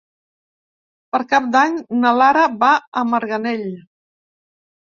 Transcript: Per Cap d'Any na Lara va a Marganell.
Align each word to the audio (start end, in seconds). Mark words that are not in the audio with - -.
Per 1.15 1.19
Cap 1.33 1.51
d'Any 1.57 1.77
na 1.99 2.13
Lara 2.21 2.47
va 2.65 2.73
a 3.03 3.07
Marganell. 3.13 3.65